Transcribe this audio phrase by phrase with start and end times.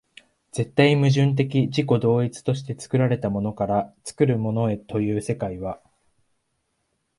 [0.51, 5.79] 絶対矛盾的自己同一として作られたものから作るものへという世界は、